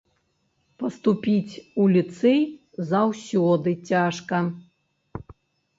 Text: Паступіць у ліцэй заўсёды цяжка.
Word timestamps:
Паступіць 0.83 1.53
у 1.83 1.87
ліцэй 1.97 2.41
заўсёды 2.93 3.69
цяжка. 3.93 4.37